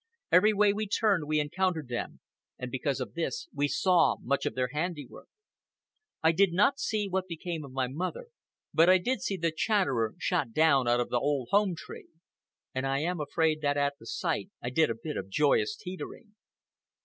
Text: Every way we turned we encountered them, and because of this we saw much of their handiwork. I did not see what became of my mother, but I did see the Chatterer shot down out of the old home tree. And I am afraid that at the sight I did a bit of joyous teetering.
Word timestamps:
Every 0.31 0.51
way 0.51 0.73
we 0.73 0.87
turned 0.87 1.27
we 1.27 1.39
encountered 1.39 1.87
them, 1.87 2.21
and 2.57 2.71
because 2.71 2.99
of 2.99 3.13
this 3.13 3.47
we 3.53 3.67
saw 3.67 4.17
much 4.19 4.47
of 4.47 4.55
their 4.55 4.69
handiwork. 4.73 5.27
I 6.23 6.31
did 6.31 6.53
not 6.53 6.79
see 6.79 7.07
what 7.07 7.27
became 7.27 7.63
of 7.63 7.71
my 7.71 7.85
mother, 7.87 8.29
but 8.73 8.89
I 8.89 8.97
did 8.97 9.21
see 9.21 9.37
the 9.37 9.53
Chatterer 9.55 10.15
shot 10.17 10.53
down 10.53 10.87
out 10.87 10.99
of 11.01 11.09
the 11.09 11.19
old 11.19 11.49
home 11.51 11.75
tree. 11.75 12.07
And 12.73 12.87
I 12.87 12.97
am 13.01 13.19
afraid 13.21 13.61
that 13.61 13.77
at 13.77 13.97
the 13.99 14.07
sight 14.07 14.49
I 14.59 14.71
did 14.71 14.89
a 14.89 14.95
bit 14.95 15.17
of 15.17 15.29
joyous 15.29 15.75
teetering. 15.75 16.33